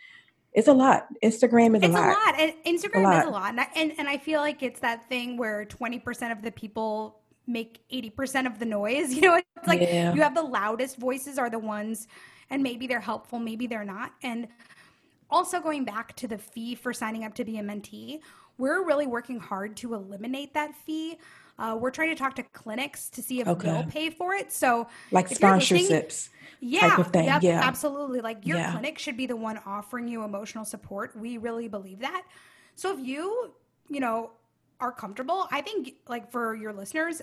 [0.54, 2.40] it's a lot instagram is it's a lot, a lot.
[2.40, 3.22] And instagram a lot.
[3.22, 6.32] is a lot and I, and, and I feel like it's that thing where 20%
[6.32, 10.14] of the people make 80% of the noise you know it's like yeah.
[10.14, 12.08] you have the loudest voices are the ones
[12.50, 14.48] and maybe they're helpful maybe they're not and
[15.30, 18.20] also going back to the fee for signing up to be a mentee
[18.58, 21.18] we're really working hard to eliminate that fee.
[21.58, 23.68] Uh, we're trying to talk to clinics to see if okay.
[23.68, 24.52] they'll pay for it.
[24.52, 28.20] So, like sponsorships, yeah, yep, yeah, absolutely.
[28.20, 28.72] Like your yeah.
[28.72, 31.16] clinic should be the one offering you emotional support.
[31.16, 32.24] We really believe that.
[32.74, 33.52] So, if you,
[33.88, 34.32] you know,
[34.80, 37.22] are comfortable, I think, like for your listeners,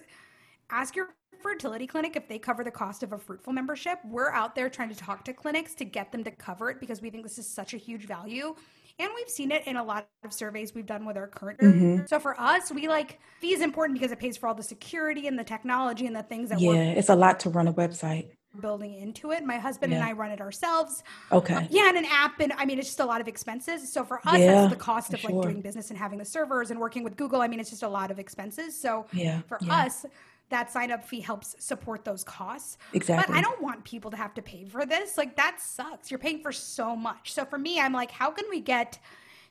[0.70, 1.10] ask your
[1.41, 4.00] fertility clinic if they cover the cost of a fruitful membership.
[4.06, 7.02] We're out there trying to talk to clinics to get them to cover it because
[7.02, 8.56] we think this is such a huge value
[8.99, 12.06] and we've seen it in a lot of surveys we've done with our current mm-hmm.
[12.06, 15.27] so for us we like fee is important because it pays for all the security
[15.27, 18.27] and the technology and the things that yeah it's a lot to run a website.
[18.60, 19.45] building into it.
[19.45, 19.99] My husband yeah.
[19.99, 21.04] and i run it ourselves.
[21.32, 21.54] Okay.
[21.54, 23.91] Uh, yeah and an app and i mean it's just a lot of expenses.
[23.91, 26.71] So for us yeah, that's the cost of like doing business and having the servers
[26.71, 27.41] and working with google.
[27.41, 28.80] I mean it's just a lot of expenses.
[28.80, 30.06] So yeah for us
[30.51, 32.77] that sign up fee helps support those costs.
[32.93, 33.33] Exactly.
[33.33, 35.17] But I don't want people to have to pay for this.
[35.17, 36.11] Like that sucks.
[36.11, 37.33] You're paying for so much.
[37.33, 38.99] So for me, I'm like, how can we get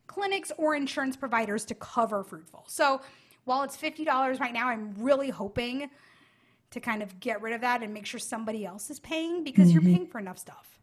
[0.07, 2.65] clinics or insurance providers to cover Fruitful?
[2.69, 3.01] So
[3.45, 5.91] while it's $50 right now, I'm really hoping
[6.71, 9.69] to kind of get rid of that and make sure somebody else is paying because
[9.69, 9.73] mm-hmm.
[9.73, 10.79] you're paying for enough stuff.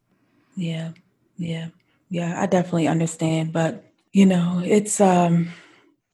[0.56, 0.92] Yeah.
[1.38, 1.70] Yeah.
[2.10, 2.42] Yeah.
[2.42, 3.54] I definitely understand.
[3.54, 5.50] But, you know, it's, um,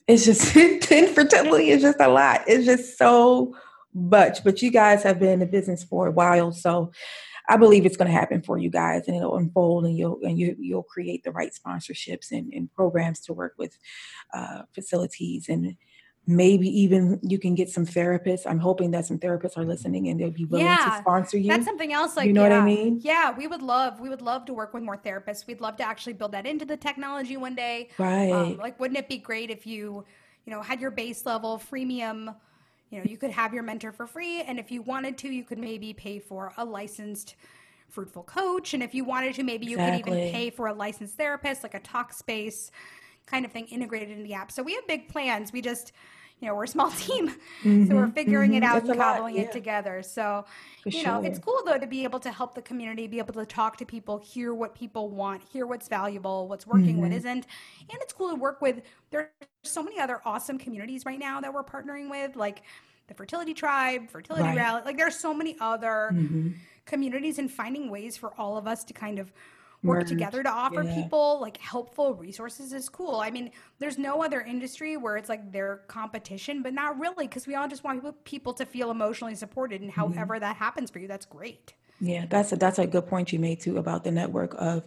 [0.07, 0.55] it's just
[0.91, 2.41] infertility is just a lot.
[2.47, 3.55] It's just so
[3.93, 4.43] much.
[4.43, 6.51] But you guys have been in business for a while.
[6.51, 6.91] So
[7.49, 10.39] I believe it's going to happen for you guys and it'll unfold and you'll and
[10.39, 13.77] you you'll create the right sponsorships and, and programs to work with
[14.33, 15.75] uh, facilities and
[16.25, 18.43] maybe even you can get some therapists.
[18.45, 21.49] I'm hoping that some therapists are listening and they'll be willing yeah, to sponsor you.
[21.49, 22.15] That's something else.
[22.15, 22.99] Like, you know yeah, what I mean?
[23.03, 25.45] Yeah, we would love, we would love to work with more therapists.
[25.45, 27.89] We'd love to actually build that into the technology one day.
[27.97, 28.31] Right.
[28.31, 30.05] Um, like, wouldn't it be great if you,
[30.45, 32.33] you know, had your base level freemium,
[32.93, 34.41] you know, you could have your mentor for free.
[34.41, 37.35] And if you wanted to, you could maybe pay for a licensed
[37.89, 38.75] fruitful coach.
[38.75, 40.03] And if you wanted to, maybe you exactly.
[40.03, 42.69] could even pay for a licensed therapist, like a Talkspace
[43.25, 44.51] kind of thing integrated in the app.
[44.51, 45.51] So we have big plans.
[45.51, 45.91] We just,
[46.43, 47.29] you know, we're a small team.
[47.29, 48.63] Mm-hmm, so we're figuring mm-hmm.
[48.63, 49.43] it out That's and cobbling yeah.
[49.43, 50.03] it together.
[50.03, 50.45] So,
[50.81, 51.25] For you know, sure.
[51.25, 53.85] it's cool though to be able to help the community, be able to talk to
[53.85, 57.03] people, hear what people want, hear what's valuable, what's working, mm-hmm.
[57.03, 57.47] what isn't.
[57.89, 59.27] And it's cool to work with, there's
[59.63, 62.63] so many other awesome communities right now that we're partnering with, like
[63.07, 64.57] the Fertility Tribe, Fertility right.
[64.57, 64.81] Rally.
[64.83, 66.49] Like there's so many other mm-hmm.
[66.85, 69.31] communities and finding ways for all of us to kind of
[69.83, 70.09] work Merge.
[70.09, 70.95] together to offer yeah.
[70.95, 73.17] people like helpful resources is cool.
[73.17, 77.45] I mean, there's no other industry where it's like their competition, but not really because
[77.45, 80.13] we all just want people to feel emotionally supported, and mm-hmm.
[80.13, 80.41] however mm-hmm.
[80.41, 81.73] that happens for you, that's great.
[81.99, 84.83] Yeah, that's a, that's a good point you made too about the network of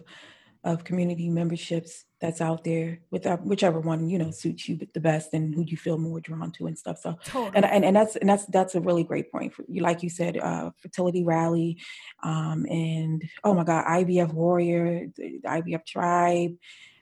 [0.63, 4.99] of community memberships that's out there with uh, whichever one you know suits you the
[4.99, 7.51] best and who you feel more drawn to and stuff so totally.
[7.55, 10.09] and, and and that's and that's that's a really great point for you like you
[10.09, 11.77] said uh fertility rally
[12.23, 16.55] um and oh my god ivf warrior the, ivf tribe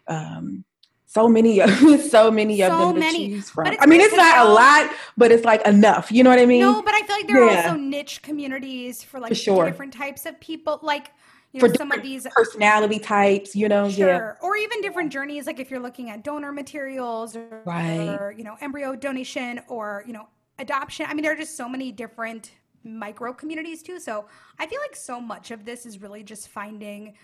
[0.07, 0.65] um
[1.07, 1.69] so many of
[2.09, 3.29] so many so of them to many.
[3.29, 3.73] choose from.
[3.79, 6.11] I mean, it's not a lot, but it's like enough.
[6.11, 6.59] You know what I mean?
[6.59, 7.53] No, but I feel like there yeah.
[7.53, 9.65] are also niche communities for like for sure.
[9.65, 10.79] different types of people.
[10.81, 11.11] Like
[11.55, 14.07] you know, for some of these personality types, you know, sure.
[14.07, 14.33] yeah.
[14.41, 15.47] or even different journeys.
[15.47, 18.17] Like if you're looking at donor materials, or, right.
[18.19, 20.27] or you know, embryo donation, or you know,
[20.59, 21.05] adoption.
[21.09, 22.51] I mean, there are just so many different
[22.83, 23.99] micro communities too.
[23.99, 24.25] So
[24.59, 27.15] I feel like so much of this is really just finding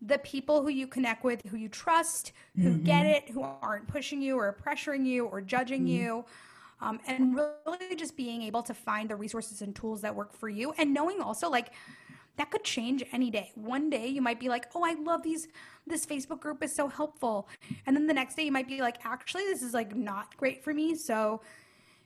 [0.00, 2.84] the people who you connect with, who you trust, who mm-hmm.
[2.84, 5.88] get it, who aren't pushing you or pressuring you or judging mm-hmm.
[5.88, 6.24] you.
[6.80, 10.48] Um, and really just being able to find the resources and tools that work for
[10.48, 11.72] you and knowing also like
[12.38, 13.52] that could change any day.
[13.54, 15.48] One day you might be like, "Oh, I love these
[15.86, 17.48] this Facebook group is so helpful."
[17.86, 20.64] And then the next day you might be like, "Actually, this is like not great
[20.64, 21.40] for me." So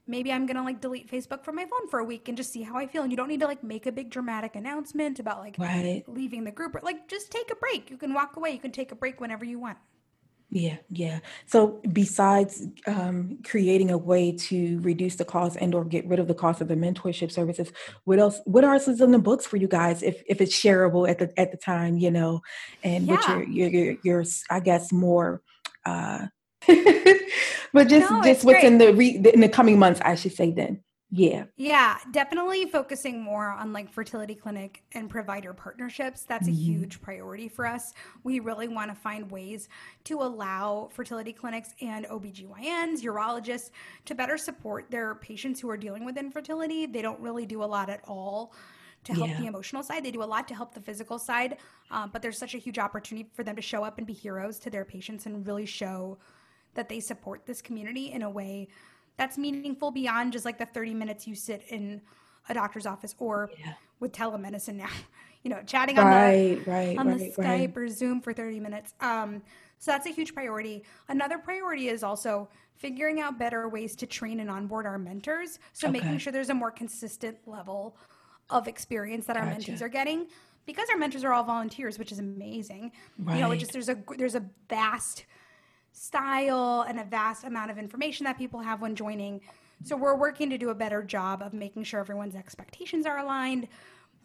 [0.07, 2.53] maybe I'm going to like delete Facebook from my phone for a week and just
[2.53, 3.03] see how I feel.
[3.03, 6.05] And you don't need to like make a big dramatic announcement about like right.
[6.09, 6.77] leaving the group.
[6.83, 7.90] Like just take a break.
[7.90, 8.51] You can walk away.
[8.51, 9.79] You can take a break whenever you want.
[10.55, 11.21] Yeah, yeah.
[11.47, 16.29] So besides um, creating a way to reduce the cost and or get rid of
[16.29, 17.73] the cost of the mentorship services,
[18.05, 18.38] what else?
[18.45, 20.03] What else is in the books for you guys?
[20.03, 22.43] If if it's shareable at the at the time, you know,
[22.85, 23.38] and yeah.
[23.38, 25.41] your, your your your I guess more.
[25.87, 26.27] Uh,
[26.67, 28.65] but just no, just what's great.
[28.65, 30.51] in the re, in the coming months, I should say.
[30.51, 30.83] Then
[31.14, 31.44] yeah.
[31.59, 36.22] Yeah, definitely focusing more on like fertility clinic and provider partnerships.
[36.22, 36.59] That's mm-hmm.
[36.59, 37.92] a huge priority for us.
[38.25, 39.68] We really want to find ways
[40.05, 43.72] to allow fertility clinics and OBGYNs, urologists
[44.07, 46.87] to better support their patients who are dealing with infertility.
[46.87, 48.55] They don't really do a lot at all
[49.05, 49.40] to help yeah.
[49.40, 50.07] the emotional side.
[50.07, 51.59] They do a lot to help the physical side,
[51.90, 54.59] um, but there's such a huge opportunity for them to show up and be heroes
[54.61, 56.16] to their patients and really show
[56.72, 58.68] that they support this community in a way
[59.16, 62.01] that's meaningful beyond just like the 30 minutes you sit in
[62.48, 63.75] a doctor's office or yeah.
[64.01, 64.88] with telemedicine now
[65.42, 68.94] you know chatting on the right, on right, the skype or zoom for 30 minutes
[69.01, 69.42] um,
[69.79, 74.40] so that's a huge priority another priority is also figuring out better ways to train
[74.40, 76.01] and onboard our mentors so okay.
[76.01, 77.96] making sure there's a more consistent level
[78.51, 79.72] of experience that our gotcha.
[79.72, 80.27] mentees are getting
[80.66, 83.96] because our mentors are all volunteers which is amazing you know it just there's a
[84.16, 85.27] there's a vast
[85.92, 89.40] style and a vast amount of information that people have when joining.
[89.85, 93.68] So we're working to do a better job of making sure everyone's expectations are aligned.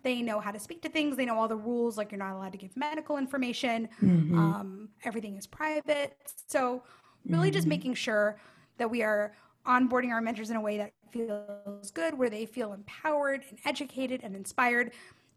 [0.04, 1.18] They know how to speak to things.
[1.18, 3.90] They know all the rules, like you're not allowed to give medical information.
[4.02, 4.38] Mm-hmm.
[4.38, 6.18] Um, everything is private.
[6.48, 6.84] So
[7.28, 7.54] really, mm-hmm.
[7.54, 8.40] just making sure
[8.78, 9.34] that we are
[9.66, 14.22] onboarding our mentors in a way that feels good, where they feel empowered and educated
[14.24, 14.92] and inspired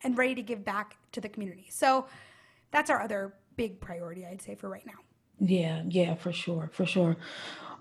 [0.04, 1.66] and ready to give back to the community.
[1.70, 2.06] So
[2.70, 4.92] that's our other big priority, I'd say, for right now.
[5.40, 7.16] Yeah, yeah, for sure, for sure.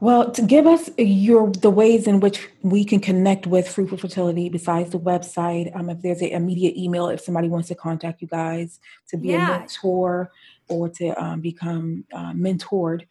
[0.02, 4.48] Well, to give us your the ways in which we can connect with Fruitful Fertility
[4.48, 8.28] besides the website, um, if there's an immediate email, if somebody wants to contact you
[8.28, 9.58] guys to be yeah.
[9.58, 10.32] a mentor
[10.70, 13.08] or to um, become uh, mentored,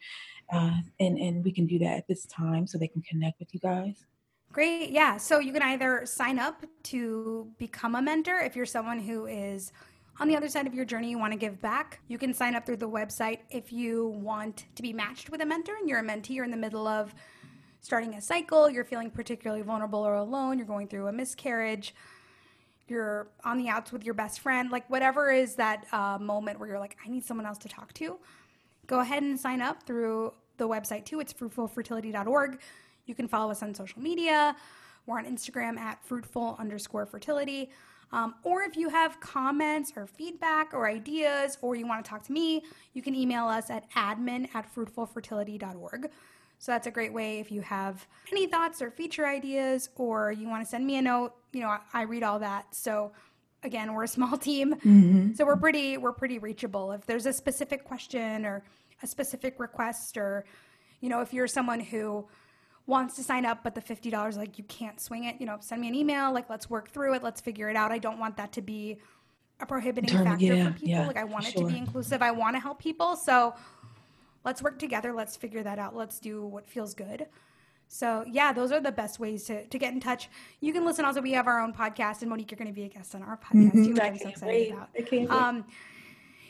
[0.51, 3.53] uh, and and we can do that at this time so they can connect with
[3.53, 4.05] you guys.
[4.51, 5.17] Great, yeah.
[5.17, 9.71] So you can either sign up to become a mentor if you're someone who is
[10.19, 12.55] on the other side of your journey, you want to give back, you can sign
[12.55, 15.99] up through the website if you want to be matched with a mentor and you're
[15.99, 17.15] a mentee, you're in the middle of
[17.81, 21.95] starting a cycle, you're feeling particularly vulnerable or alone, you're going through a miscarriage,
[22.87, 26.67] you're on the outs with your best friend, like whatever is that uh, moment where
[26.67, 28.17] you're like, I need someone else to talk to,
[28.87, 31.21] go ahead and sign up through the website too.
[31.21, 32.59] It's fruitfulfertility.org.
[33.05, 34.55] You can follow us on social media.
[35.05, 37.71] We're on Instagram at fruitful underscore fertility.
[38.11, 42.23] Um, or if you have comments or feedback or ideas, or you want to talk
[42.23, 46.09] to me, you can email us at admin at fruitfulfertility.org.
[46.57, 50.47] So that's a great way if you have any thoughts or feature ideas, or you
[50.47, 51.33] want to send me a note.
[51.53, 52.75] You know, I, I read all that.
[52.75, 53.11] So
[53.63, 55.33] again, we're a small team, mm-hmm.
[55.33, 56.91] so we're pretty we're pretty reachable.
[56.91, 58.63] If there's a specific question or
[59.01, 60.43] a specific request, or
[60.99, 62.27] you know, if you're someone who
[62.89, 65.81] wants to sign up but the $50 like you can't swing it you know send
[65.81, 68.35] me an email like let's work through it let's figure it out i don't want
[68.37, 68.97] that to be
[69.61, 71.67] a prohibiting Term, factor yeah, for people yeah, like i want it sure.
[71.67, 73.53] to be inclusive i want to help people so
[74.45, 75.13] let's work together.
[75.13, 75.95] Let's figure that out.
[75.95, 77.27] Let's do what feels good.
[77.87, 80.29] So yeah, those are the best ways to, to get in touch.
[80.59, 81.21] You can listen also.
[81.21, 83.37] We have our own podcast, and Monique, you're going to be a guest on our
[83.37, 83.85] podcast mm-hmm.
[83.85, 85.21] too, which I'm so excited wait.
[85.21, 85.41] about.
[85.41, 85.65] Um,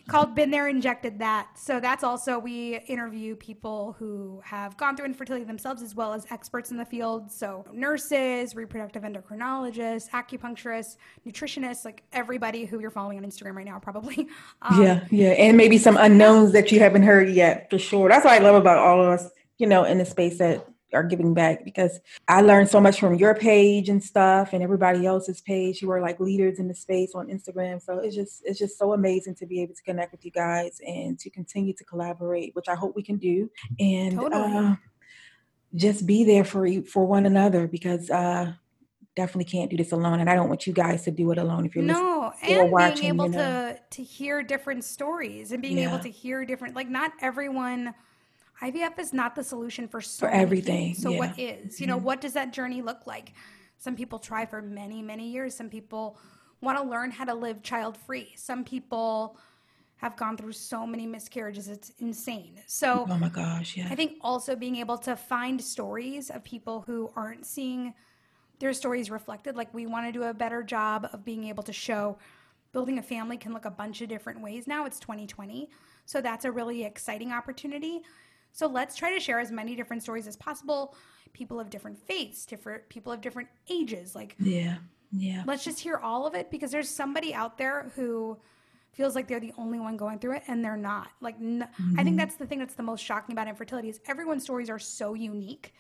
[0.10, 1.48] called Been There, Injected That.
[1.56, 6.26] So that's also, we interview people who have gone through infertility themselves as well as
[6.32, 7.32] experts in the field.
[7.32, 13.80] So nurses, reproductive endocrinologists, acupuncturists, nutritionists, like everybody who you're following on Instagram right now,
[13.80, 14.28] probably.
[14.62, 15.30] Um, yeah, yeah.
[15.30, 18.10] And maybe some unknowns that you haven't heard yet, for sure.
[18.10, 21.04] That's what I love about all of us, you know, in the space that are
[21.04, 25.42] giving back because I learned so much from your page and stuff and everybody else's
[25.42, 25.82] page.
[25.82, 27.82] You are like leaders in the space on Instagram.
[27.82, 30.82] So it's just it's just so amazing to be able to connect with you guys
[30.86, 33.50] and to continue to collaborate, which I hope we can do.
[33.80, 34.42] And totally.
[34.42, 34.76] uh,
[35.76, 38.52] just be there for you for one another because uh
[39.16, 41.66] definitely can't do this alone and i don't want you guys to do it alone
[41.66, 43.74] if you're no and watching, being able you know.
[43.74, 45.90] to to hear different stories and being yeah.
[45.90, 47.94] able to hear different like not everyone
[48.62, 50.94] IVF is not the solution for so for everything.
[50.94, 51.18] So yeah.
[51.18, 51.80] what is?
[51.80, 52.06] You know, mm-hmm.
[52.06, 53.34] what does that journey look like?
[53.78, 55.56] Some people try for many, many years.
[55.56, 56.18] Some people
[56.62, 58.34] want to learn how to live child free.
[58.36, 59.38] Some people
[59.98, 61.68] have gone through so many miscarriages.
[61.68, 62.62] It's insane.
[62.68, 63.88] So, oh my gosh, yeah.
[63.92, 67.94] I think also being able to find stories of people who aren't seeing
[68.60, 69.56] their stories reflected.
[69.58, 72.18] Like, we want to do a better job of being able to show
[72.72, 74.86] building a family can look a bunch of different ways now.
[74.86, 75.70] It's 2020.
[76.06, 78.02] So, that's a really exciting opportunity.
[78.52, 80.96] So let's try to share as many different stories as possible.
[81.34, 84.16] People of different faiths, different people of different ages.
[84.16, 84.78] Like, yeah,
[85.12, 85.44] yeah.
[85.46, 88.38] Let's just hear all of it because there's somebody out there who
[88.92, 91.10] feels like they're the only one going through it and they're not.
[91.22, 91.64] Like, mm-hmm.
[91.64, 92.18] I think mm-hmm.
[92.18, 95.74] that's the thing that's the most shocking about infertility is everyone's stories are so unique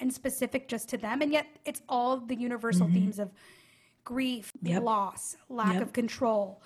[0.00, 2.94] and specific just to them, and yet it's all the universal mm-hmm.
[2.94, 3.30] themes of
[4.04, 4.82] grief, yep.
[4.82, 5.82] loss, lack yep.
[5.82, 6.62] of control,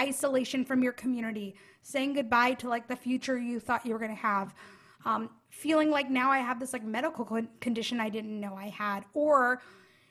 [0.00, 4.14] isolation from your community, saying goodbye to like the future you thought you were going
[4.14, 4.54] to have
[5.04, 7.24] um, feeling like now I have this like medical
[7.60, 9.62] condition I didn't know I had, or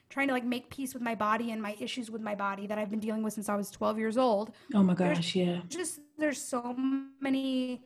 [0.10, 2.78] trying to like make peace with my body and my issues with my body that
[2.78, 4.52] I've been dealing with since I was 12 years old.
[4.74, 5.60] Oh my gosh, there's yeah.
[5.68, 6.76] Just there's so
[7.20, 7.84] many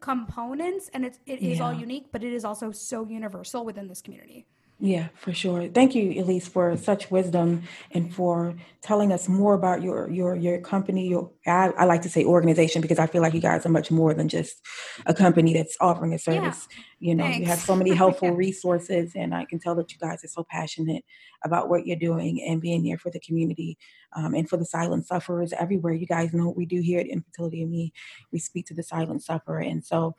[0.00, 1.64] components and it's it is yeah.
[1.64, 4.46] all unique, but it is also so universal within this community.
[4.80, 5.66] Yeah, for sure.
[5.66, 10.60] Thank you, Elise, for such wisdom and for telling us more about your your your
[10.60, 11.08] company.
[11.08, 13.90] Your I, I like to say organization because I feel like you guys are much
[13.90, 14.64] more than just
[15.06, 16.68] a company that's offering a service.
[16.70, 17.08] Yeah.
[17.08, 17.38] You know, Thanks.
[17.40, 18.34] you have so many helpful yeah.
[18.36, 21.04] resources, and I can tell that you guys are so passionate
[21.44, 23.78] about what you're doing and being there for the community
[24.12, 25.92] um, and for the silent sufferers everywhere.
[25.92, 27.92] You guys know what we do here at Infertility and Me.
[28.30, 30.14] We speak to the silent sufferer, and so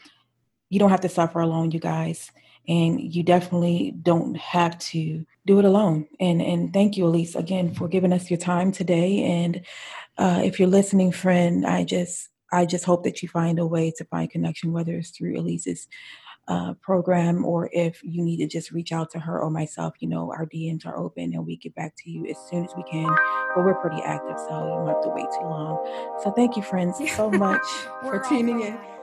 [0.68, 2.30] you don't have to suffer alone, you guys
[2.70, 6.08] and you definitely don't have to do it alone.
[6.20, 9.24] And and thank you, Elise, again for giving us your time today.
[9.24, 9.66] And
[10.18, 13.92] uh, if you're listening, friend, I just I just hope that you find a way
[13.98, 15.88] to find connection, whether it's through Elise's
[16.48, 19.96] uh, program or if you need to just reach out to her or myself.
[20.00, 22.72] You know, our DMs are open and we get back to you as soon as
[22.78, 23.10] we can.
[23.56, 26.20] But we're pretty active, so you don't have to wait too long.
[26.24, 27.66] So thank you, friends, so much
[28.04, 28.99] for tuning in.